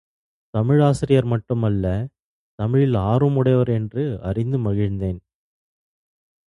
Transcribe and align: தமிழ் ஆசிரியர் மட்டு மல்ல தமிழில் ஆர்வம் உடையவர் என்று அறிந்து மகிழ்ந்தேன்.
தமிழ் 0.53 0.79
ஆசிரியர் 0.81 1.25
மட்டு 1.25 1.55
மல்ல 1.55 1.85
தமிழில் 2.59 2.97
ஆர்வம் 3.03 3.35
உடையவர் 3.35 3.71
என்று 3.71 4.05
அறிந்து 4.21 4.59
மகிழ்ந்தேன். 4.59 5.21